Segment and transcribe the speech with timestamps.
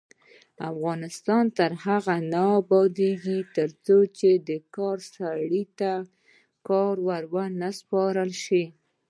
[0.71, 3.97] افغانستان تر هغو نه ابادیږي، ترڅو
[4.47, 5.91] د کار سړي ته
[6.67, 6.95] کار
[7.35, 8.63] ونه سپارل شي.